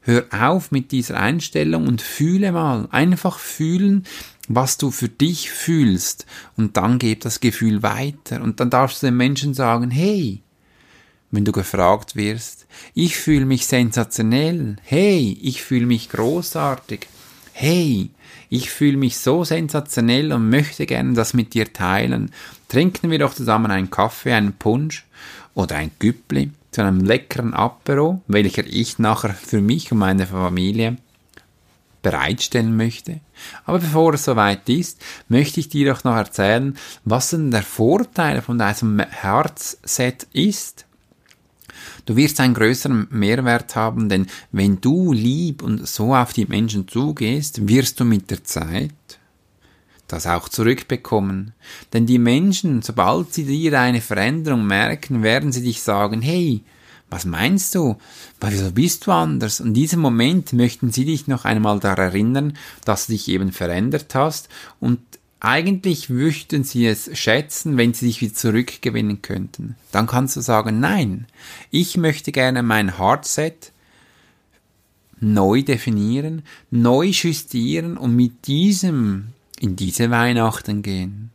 Hör 0.01 0.27
auf 0.33 0.71
mit 0.71 0.93
dieser 0.93 1.19
Einstellung 1.19 1.87
und 1.87 2.03
fühle 2.03 2.53
mal, 2.53 2.89
einfach 2.91 3.39
fühlen, 3.39 4.05
was 4.49 4.77
du 4.77 4.91
für 4.91 5.09
dich 5.09 5.51
fühlst. 5.51 6.27
Und 6.57 6.77
dann 6.77 6.99
gib 6.99 7.21
das 7.21 7.41
Gefühl 7.41 7.83
weiter. 7.83 8.43
Und 8.43 8.61
dann 8.61 8.69
darfst 8.69 9.03
du 9.03 9.07
den 9.07 9.17
Menschen 9.17 9.55
sagen, 9.55 9.91
hey, 9.91 10.43
wenn 11.31 11.45
du 11.45 11.53
gefragt 11.53 12.17
wirst, 12.17 12.67
ich 12.95 13.17
fühle 13.17 13.47
mich 13.47 13.67
sensationell, 13.67 14.77
hey, 14.83 15.39
ich 15.41 15.63
fühle 15.63 15.87
mich 15.87 16.11
großartig, 16.11 17.09
hey, 17.57 18.11
ich 18.51 18.69
fühle 18.69 18.97
mich 18.97 19.17
so 19.19 19.45
sensationell 19.45 20.33
und 20.33 20.51
möchte 20.51 20.87
gerne 20.87 21.15
das 21.15 21.35
mit 21.35 21.55
dir 21.55 21.73
teilen. 21.73 22.33
Trinken 22.69 23.11
wir 23.11 23.21
doch 23.21 23.33
zusammen 23.33 23.71
einen 23.71 23.91
Kaffee, 23.91 24.33
einen 24.33 24.55
Punsch 24.55 25.07
oder 25.55 25.77
ein 25.77 25.93
Güppli 26.01 26.51
zu 26.73 26.83
einem 26.83 27.05
leckeren 27.05 27.55
Apero, 27.55 28.21
welcher 28.27 28.67
ich 28.67 28.99
nachher 28.99 29.33
für 29.35 29.61
mich 29.61 29.93
und 29.93 29.99
meine 29.99 30.27
Familie 30.27 30.97
bereitstellen 32.03 32.77
möchte. 32.77 33.21
Aber 33.65 33.79
bevor 33.79 34.15
es 34.15 34.25
soweit 34.25 34.69
ist, 34.69 35.01
möchte 35.29 35.61
ich 35.61 35.69
dir 35.69 35.93
doch 35.93 36.03
noch 36.03 36.17
erzählen, 36.17 36.77
was 37.05 37.31
denn 37.31 37.53
der 37.53 37.63
Vorteil 37.63 38.43
von 38.43 38.59
diesem 38.59 38.99
Herzset 38.99 40.27
ist. 40.33 40.87
Du 42.07 42.17
wirst 42.17 42.41
einen 42.41 42.55
größeren 42.55 43.09
Mehrwert 43.11 43.77
haben, 43.77 44.09
denn 44.09 44.27
wenn 44.53 44.81
du 44.81 45.13
lieb 45.13 45.63
und 45.63 45.87
so 45.87 46.15
auf 46.15 46.33
die 46.33 46.47
Menschen 46.47 46.89
zugehst, 46.89 47.69
wirst 47.69 48.01
du 48.01 48.05
mit 48.05 48.31
der 48.31 48.45
Zeit 48.45 48.93
das 50.09 50.27
auch 50.27 50.49
zurückbekommen. 50.49 51.53
Denn 51.93 52.07
die 52.07 52.19
Menschen, 52.19 52.83
sobald 52.83 53.33
sie 53.33 53.45
dir 53.45 53.81
eine 53.81 54.01
Veränderung 54.01 54.67
merken, 54.67 55.23
werden 55.23 55.53
sie 55.53 55.63
dich 55.63 55.83
sagen, 55.83 56.23
hey, 56.23 56.63
was 57.11 57.25
meinst 57.25 57.75
du? 57.75 57.97
Wieso 58.41 58.73
bist 58.73 59.07
du 59.07 59.13
anders? 59.13 59.61
Und 59.61 59.69
in 59.69 59.75
diesem 59.75 60.01
Moment 60.01 60.53
möchten 60.53 60.91
sie 60.91 61.05
dich 61.05 61.27
noch 61.27 61.45
einmal 61.45 61.79
daran 61.81 62.07
erinnern, 62.07 62.59
dass 62.85 63.07
du 63.07 63.13
dich 63.13 63.29
eben 63.29 63.53
verändert 63.53 64.15
hast 64.15 64.49
und 64.81 65.01
eigentlich 65.41 66.09
möchten 66.09 66.65
sie 66.65 66.87
es 66.87 67.11
schätzen, 67.19 67.77
wenn 67.77 67.93
sie 67.93 68.07
sich 68.07 68.21
wieder 68.21 68.35
zurückgewinnen 68.35 69.23
könnten. 69.23 69.77
Dann 69.93 70.07
kannst 70.07 70.37
du 70.37 70.41
sagen, 70.41 70.81
nein, 70.81 71.27
ich 71.71 71.97
möchte 71.97 72.33
gerne 72.33 72.63
mein 72.63 72.99
Hardset 72.99 73.73
neu 75.21 75.63
definieren, 75.63 76.43
neu 76.71 77.07
justieren 77.07 77.97
und 77.97 78.17
mit 78.17 78.47
diesem 78.47 79.29
in 79.61 79.77
diese 79.77 80.11
Weihnachten 80.11 80.83
gehen. 80.83 81.31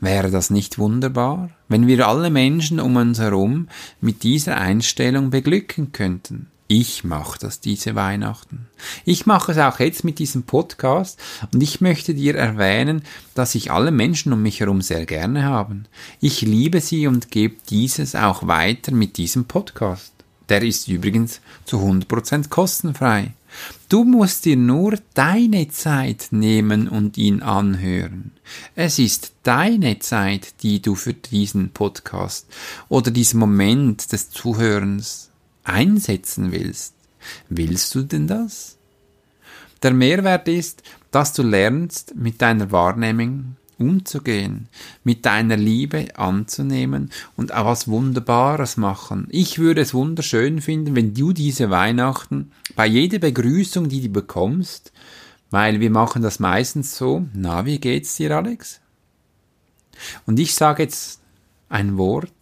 Wäre 0.00 0.30
das 0.30 0.50
nicht 0.50 0.78
wunderbar, 0.78 1.50
wenn 1.68 1.86
wir 1.86 2.06
alle 2.06 2.30
Menschen 2.30 2.78
um 2.78 2.96
uns 2.96 3.18
herum 3.18 3.68
mit 4.00 4.22
dieser 4.22 4.58
Einstellung 4.58 5.30
beglücken 5.30 5.92
könnten? 5.92 6.48
Ich 6.74 7.04
mache 7.04 7.38
das 7.38 7.60
diese 7.60 7.94
Weihnachten. 7.96 8.66
Ich 9.04 9.26
mache 9.26 9.52
es 9.52 9.58
auch 9.58 9.78
jetzt 9.78 10.04
mit 10.04 10.18
diesem 10.18 10.44
Podcast 10.44 11.20
und 11.52 11.62
ich 11.62 11.82
möchte 11.82 12.14
dir 12.14 12.34
erwähnen, 12.34 13.02
dass 13.34 13.54
ich 13.54 13.70
alle 13.70 13.90
Menschen 13.90 14.32
um 14.32 14.40
mich 14.40 14.60
herum 14.60 14.80
sehr 14.80 15.04
gerne 15.04 15.44
habe. 15.44 15.82
Ich 16.22 16.40
liebe 16.40 16.80
sie 16.80 17.08
und 17.08 17.30
gebe 17.30 17.56
dieses 17.68 18.14
auch 18.14 18.46
weiter 18.46 18.90
mit 18.90 19.18
diesem 19.18 19.44
Podcast. 19.44 20.14
Der 20.48 20.62
ist 20.62 20.88
übrigens 20.88 21.42
zu 21.66 21.76
100% 21.76 22.48
kostenfrei. 22.48 23.34
Du 23.90 24.04
musst 24.04 24.46
dir 24.46 24.56
nur 24.56 24.98
deine 25.12 25.68
Zeit 25.68 26.28
nehmen 26.30 26.88
und 26.88 27.18
ihn 27.18 27.42
anhören. 27.42 28.30
Es 28.74 28.98
ist 28.98 29.34
deine 29.42 29.98
Zeit, 29.98 30.62
die 30.62 30.80
du 30.80 30.94
für 30.94 31.12
diesen 31.12 31.68
Podcast 31.68 32.46
oder 32.88 33.10
diesen 33.10 33.40
Moment 33.40 34.10
des 34.10 34.30
Zuhörens 34.30 35.31
einsetzen 35.64 36.52
willst. 36.52 36.94
Willst 37.48 37.94
du 37.94 38.02
denn 38.02 38.26
das? 38.26 38.76
Der 39.82 39.92
Mehrwert 39.92 40.48
ist, 40.48 40.82
dass 41.10 41.32
du 41.32 41.42
lernst, 41.42 42.14
mit 42.14 42.40
deiner 42.40 42.70
Wahrnehmung 42.70 43.56
umzugehen, 43.78 44.68
mit 45.02 45.26
deiner 45.26 45.56
Liebe 45.56 46.16
anzunehmen 46.16 47.10
und 47.36 47.52
auch 47.52 47.66
was 47.66 47.88
Wunderbares 47.88 48.76
machen. 48.76 49.26
Ich 49.30 49.58
würde 49.58 49.80
es 49.80 49.94
wunderschön 49.94 50.60
finden, 50.60 50.94
wenn 50.94 51.14
du 51.14 51.32
diese 51.32 51.70
Weihnachten 51.70 52.52
bei 52.76 52.86
jeder 52.86 53.18
Begrüßung, 53.18 53.88
die 53.88 54.02
du 54.02 54.08
bekommst, 54.08 54.92
weil 55.50 55.80
wir 55.80 55.90
machen 55.90 56.22
das 56.22 56.38
meistens 56.38 56.96
so, 56.96 57.26
na, 57.34 57.66
wie 57.66 57.78
geht's 57.78 58.16
dir, 58.16 58.36
Alex? 58.36 58.80
Und 60.26 60.38
ich 60.38 60.54
sage 60.54 60.84
jetzt 60.84 61.20
ein 61.68 61.98
Wort. 61.98 62.32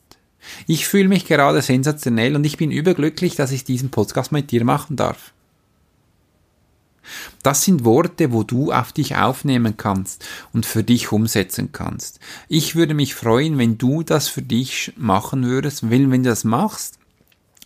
Ich 0.67 0.87
fühle 0.87 1.09
mich 1.09 1.27
gerade 1.27 1.63
sensationell 1.63 2.37
und 2.37 2.45
ich 2.45 2.57
bin 2.57 2.71
überglücklich, 2.71 3.37
dass 3.37 3.53
ich 3.53 3.65
diesen 3.65 3.91
Podcast 3.91 4.33
mit 4.33 4.51
dir 4.51 4.65
machen 4.65 4.97
darf. 4.97 5.33
Das 7.43 7.65
sind 7.65 7.85
Worte, 7.85 8.33
wo 8.33 8.43
du 8.43 8.73
auf 8.73 8.93
dich 8.93 9.17
aufnehmen 9.17 9.77
kannst 9.77 10.25
und 10.53 10.67
für 10.67 10.83
dich 10.83 11.13
umsetzen 11.13 11.71
kannst. 11.73 12.21
Ich 12.49 12.77
würde 12.77 12.95
mich 12.95 13.15
freuen, 13.15 13.59
wenn 13.59 13.79
du 13.79 14.03
das 14.03 14.29
für 14.29 14.43
dich 14.43 14.93
machen 14.97 15.45
würdest, 15.45 15.91
weil 15.91 16.11
wenn 16.11 16.23
du 16.23 16.31
das 16.31 16.45
machst, 16.45 16.99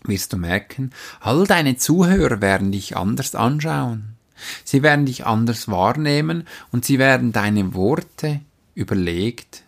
wirst 0.04 0.32
du 0.32 0.36
merken, 0.36 0.90
all 1.20 1.46
deine 1.46 1.76
Zuhörer 1.76 2.40
werden 2.40 2.72
dich 2.72 2.96
anders 2.96 3.34
anschauen. 3.34 4.16
Sie 4.64 4.82
werden 4.82 5.06
dich 5.06 5.26
anders 5.26 5.68
wahrnehmen 5.68 6.46
und 6.72 6.84
sie 6.84 6.98
werden 6.98 7.32
deine 7.32 7.74
Worte 7.74 8.40
überlegt 8.74 9.62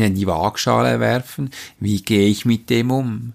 in 0.00 0.14
die 0.14 0.26
Waagschale 0.26 1.00
werfen, 1.00 1.50
wie 1.78 2.02
gehe 2.02 2.28
ich 2.28 2.44
mit 2.44 2.70
dem 2.70 2.90
um? 2.90 3.32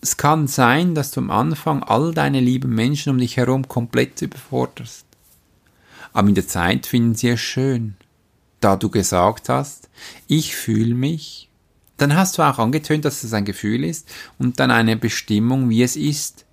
Es 0.00 0.16
kann 0.16 0.46
sein, 0.46 0.94
dass 0.94 1.10
du 1.10 1.20
am 1.20 1.30
Anfang 1.30 1.82
all 1.82 2.14
deine 2.14 2.40
lieben 2.40 2.74
Menschen 2.74 3.10
um 3.10 3.18
dich 3.18 3.36
herum 3.36 3.68
komplett 3.68 4.22
überforderst. 4.22 5.04
Aber 6.12 6.28
in 6.28 6.34
der 6.34 6.48
Zeit 6.48 6.86
finden 6.86 7.14
sie 7.14 7.28
es 7.28 7.40
schön. 7.40 7.94
Da 8.60 8.76
du 8.76 8.88
gesagt 8.88 9.48
hast, 9.48 9.88
ich 10.26 10.56
fühle 10.56 10.94
mich, 10.94 11.48
dann 11.96 12.16
hast 12.16 12.38
du 12.38 12.42
auch 12.42 12.58
angetönt, 12.58 13.04
dass 13.04 13.22
es 13.22 13.32
ein 13.32 13.44
Gefühl 13.44 13.84
ist 13.84 14.08
und 14.38 14.58
dann 14.58 14.70
eine 14.70 14.96
Bestimmung, 14.96 15.68
wie 15.68 15.82
es 15.82 15.96
ist 15.96 16.46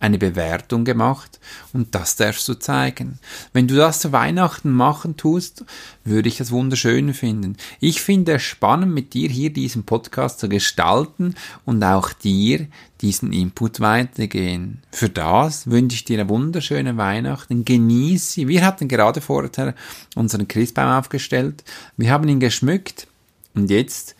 eine 0.00 0.18
Bewertung 0.18 0.84
gemacht 0.84 1.38
und 1.74 1.94
das 1.94 2.16
darfst 2.16 2.48
du 2.48 2.54
zeigen. 2.54 3.18
Wenn 3.52 3.68
du 3.68 3.76
das 3.76 4.00
zu 4.00 4.12
Weihnachten 4.12 4.70
machen 4.70 5.16
tust, 5.18 5.64
würde 6.04 6.28
ich 6.28 6.38
das 6.38 6.50
wunderschön 6.50 7.12
finden. 7.12 7.56
Ich 7.80 8.00
finde 8.00 8.34
es 8.34 8.42
spannend, 8.42 8.94
mit 8.94 9.12
dir 9.12 9.28
hier 9.28 9.52
diesen 9.52 9.84
Podcast 9.84 10.40
zu 10.40 10.48
gestalten 10.48 11.34
und 11.66 11.84
auch 11.84 12.12
dir 12.14 12.66
diesen 13.02 13.32
Input 13.32 13.80
weitergehen. 13.80 14.82
Für 14.90 15.10
das 15.10 15.70
wünsche 15.70 15.94
ich 15.94 16.04
dir 16.04 16.18
eine 16.18 16.28
wunderschöne 16.30 16.96
Weihnachten. 16.96 17.64
Genieße 17.64 18.32
sie. 18.32 18.48
Wir 18.48 18.64
hatten 18.64 18.88
gerade 18.88 19.20
vorher 19.20 19.74
unseren 20.16 20.48
Christbaum 20.48 20.98
aufgestellt. 20.98 21.62
Wir 21.96 22.10
haben 22.10 22.28
ihn 22.28 22.40
geschmückt 22.40 23.06
und 23.54 23.70
jetzt 23.70 24.16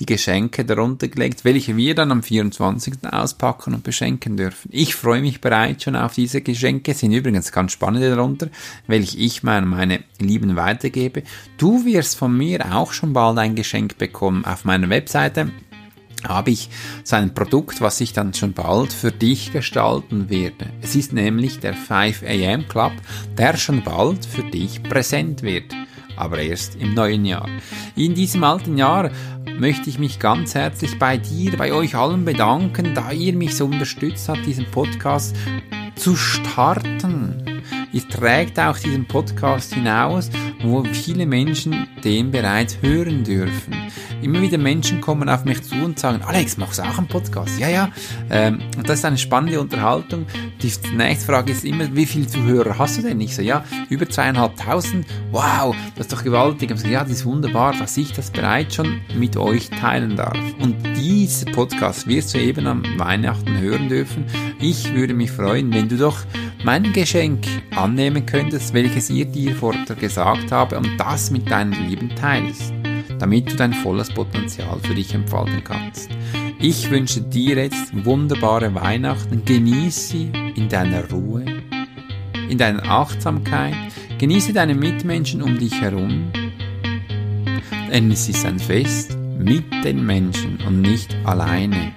die 0.00 0.06
Geschenke 0.06 0.64
darunter 0.64 1.08
gelegt, 1.08 1.44
welche 1.44 1.76
wir 1.76 1.94
dann 1.94 2.10
am 2.10 2.22
24. 2.22 2.94
auspacken 3.12 3.74
und 3.74 3.84
beschenken 3.84 4.36
dürfen. 4.36 4.70
Ich 4.72 4.94
freue 4.94 5.20
mich 5.20 5.40
bereits 5.40 5.84
schon 5.84 5.94
auf 5.94 6.14
diese 6.14 6.40
Geschenke, 6.40 6.94
sind 6.94 7.12
übrigens 7.12 7.52
ganz 7.52 7.72
spannende 7.72 8.10
darunter, 8.10 8.48
welche 8.86 9.18
ich 9.18 9.42
meine, 9.42 9.66
meine 9.66 10.00
Lieben 10.18 10.56
weitergebe. 10.56 11.22
Du 11.58 11.84
wirst 11.84 12.16
von 12.16 12.36
mir 12.36 12.74
auch 12.74 12.92
schon 12.92 13.12
bald 13.12 13.38
ein 13.38 13.54
Geschenk 13.54 13.98
bekommen 13.98 14.44
auf 14.44 14.64
meiner 14.64 14.88
Webseite 14.88 15.50
habe 16.28 16.50
ich 16.50 16.68
so 17.02 17.16
ein 17.16 17.32
Produkt, 17.32 17.80
was 17.80 17.98
ich 18.02 18.12
dann 18.12 18.34
schon 18.34 18.52
bald 18.52 18.92
für 18.92 19.10
dich 19.10 19.52
gestalten 19.52 20.28
werde. 20.28 20.66
Es 20.82 20.94
ist 20.94 21.14
nämlich 21.14 21.60
der 21.60 21.72
5 21.72 22.22
AM 22.22 22.68
Club, 22.68 22.92
der 23.38 23.56
schon 23.56 23.82
bald 23.82 24.26
für 24.26 24.42
dich 24.42 24.82
präsent 24.82 25.42
wird 25.42 25.74
aber 26.20 26.38
erst 26.38 26.76
im 26.76 26.94
neuen 26.94 27.24
Jahr. 27.24 27.48
In 27.96 28.14
diesem 28.14 28.44
alten 28.44 28.76
Jahr 28.76 29.10
möchte 29.58 29.90
ich 29.90 29.98
mich 29.98 30.18
ganz 30.18 30.54
herzlich 30.54 30.98
bei 30.98 31.16
dir, 31.16 31.56
bei 31.56 31.72
euch 31.72 31.94
allen 31.94 32.24
bedanken, 32.24 32.94
da 32.94 33.12
ihr 33.12 33.32
mich 33.32 33.56
so 33.56 33.66
unterstützt 33.66 34.28
habt, 34.28 34.46
diesen 34.46 34.66
Podcast 34.66 35.36
zu 35.96 36.16
starten. 36.16 37.62
Ihr 37.92 38.08
trägt 38.08 38.58
auch 38.58 38.78
diesen 38.78 39.06
Podcast 39.06 39.74
hinaus, 39.74 40.30
wo 40.62 40.84
viele 40.84 41.26
Menschen 41.26 41.88
den 42.04 42.30
bereits 42.30 42.78
hören 42.80 43.24
dürfen. 43.24 43.74
Immer 44.22 44.42
wieder 44.42 44.58
Menschen 44.58 45.00
kommen 45.00 45.28
auf 45.28 45.44
mich 45.44 45.62
zu 45.62 45.74
und 45.76 45.98
sagen, 45.98 46.22
Alex, 46.22 46.56
machst 46.56 46.78
du 46.78 46.82
auch 46.82 46.98
einen 46.98 47.08
Podcast? 47.08 47.58
Ja, 47.58 47.68
ja. 47.68 47.90
Ähm, 48.30 48.60
und 48.76 48.88
das 48.88 48.98
ist 48.98 49.04
eine 49.04 49.18
spannende 49.18 49.60
Unterhaltung. 49.60 50.26
Die 50.62 50.70
nächste 50.94 51.26
Frage 51.26 51.52
ist 51.52 51.64
immer, 51.64 51.94
wie 51.94 52.06
viele 52.06 52.26
Zuhörer 52.26 52.78
hast 52.78 52.98
du 52.98 53.02
denn? 53.02 53.20
Ich 53.20 53.34
so, 53.34 53.42
ja, 53.42 53.64
über 53.88 54.08
zweieinhalbtausend. 54.08 55.06
Wow, 55.30 55.74
das 55.96 56.06
ist 56.06 56.12
doch 56.12 56.22
gewaltig. 56.22 56.70
Ich 56.70 56.80
so, 56.80 56.88
ja, 56.88 57.02
das 57.02 57.12
ist 57.12 57.24
wunderbar, 57.24 57.74
dass 57.78 57.96
ich 57.96 58.12
das 58.12 58.30
bereits 58.30 58.74
schon 58.74 59.00
mit 59.16 59.36
euch 59.36 59.70
teilen 59.70 60.16
darf. 60.16 60.38
Und 60.60 60.76
dieser 60.96 61.50
Podcast 61.52 62.06
wirst 62.06 62.34
du 62.34 62.38
eben 62.38 62.66
am 62.66 62.82
Weihnachten 62.98 63.58
hören 63.58 63.88
dürfen. 63.88 64.26
Ich 64.60 64.92
würde 64.94 65.14
mich 65.14 65.30
freuen, 65.30 65.72
wenn 65.72 65.88
du 65.88 65.96
doch 65.96 66.18
mein 66.62 66.92
Geschenk 66.92 67.46
annehmen 67.74 68.26
könntest, 68.26 68.74
welches 68.74 69.08
ich 69.08 69.30
dir 69.30 69.54
vorher 69.54 69.96
gesagt 69.96 70.52
habe 70.52 70.78
und 70.78 70.98
das 70.98 71.30
mit 71.30 71.50
deinen 71.50 71.72
Lieben 71.88 72.14
teilst, 72.14 72.74
damit 73.20 73.52
du 73.52 73.56
dein 73.56 73.72
volles 73.72 74.08
Potenzial 74.08 74.80
für 74.82 74.94
dich 74.94 75.14
entfalten 75.14 75.62
kannst. 75.62 76.10
Ich 76.58 76.90
wünsche 76.90 77.20
dir 77.20 77.56
jetzt 77.56 78.04
wunderbare 78.04 78.74
Weihnachten, 78.74 79.44
genieße 79.44 80.00
sie 80.00 80.32
in 80.56 80.68
deiner 80.68 81.08
Ruhe, 81.10 81.44
in 82.48 82.58
deiner 82.58 82.84
Achtsamkeit, 82.84 83.76
genieße 84.18 84.52
deine 84.52 84.74
Mitmenschen 84.74 85.42
um 85.42 85.58
dich 85.58 85.80
herum, 85.80 86.32
denn 87.92 88.10
es 88.10 88.28
ist 88.28 88.44
ein 88.44 88.58
Fest 88.58 89.16
mit 89.38 89.64
den 89.84 90.04
Menschen 90.04 90.58
und 90.66 90.80
nicht 90.80 91.14
alleine. 91.24 91.92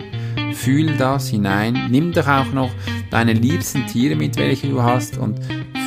Fühl 0.53 0.95
das 0.97 1.29
hinein, 1.29 1.87
nimm 1.89 2.13
doch 2.13 2.27
auch 2.27 2.51
noch 2.53 2.71
deine 3.09 3.33
liebsten 3.33 3.85
Tiere 3.87 4.15
mit, 4.15 4.37
welche 4.37 4.69
du 4.69 4.81
hast 4.81 5.17
und 5.17 5.39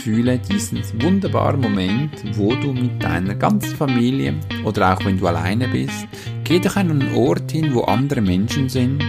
fühle 0.06 0.38
diesen 0.38 0.84
wunderbaren 1.02 1.60
Moment, 1.60 2.12
wo 2.36 2.54
du 2.54 2.72
mit 2.72 3.02
deiner 3.02 3.34
ganzen 3.34 3.74
Familie 3.74 4.34
oder 4.64 4.94
auch 4.94 5.04
wenn 5.04 5.18
du 5.18 5.26
alleine 5.26 5.66
bist, 5.66 6.06
geh 6.44 6.60
doch 6.60 6.76
an 6.76 6.92
einen 6.92 7.12
Ort 7.16 7.50
hin, 7.50 7.74
wo 7.74 7.80
andere 7.80 8.20
Menschen 8.20 8.68
sind, 8.68 9.02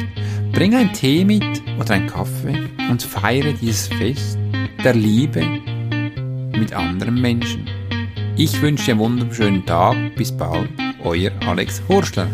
bring 0.53 0.73
einen 0.73 0.91
Tee 0.93 1.23
mit 1.23 1.61
oder 1.79 1.93
einen 1.93 2.07
Kaffee 2.07 2.67
und 2.89 3.03
feiere 3.03 3.53
dieses 3.53 3.89
Fest 3.89 4.39
der 4.83 4.95
Liebe 4.95 5.45
mit 6.57 6.73
anderen 6.73 7.21
Menschen. 7.21 7.67
Ich 8.35 8.59
wünsche 8.59 8.85
dir 8.85 8.91
einen 8.93 9.01
wunderschönen 9.01 9.67
Tag, 9.67 9.95
bis 10.15 10.31
bald, 10.31 10.71
euer 11.03 11.29
Alex 11.45 11.79
Horschler. 11.87 12.27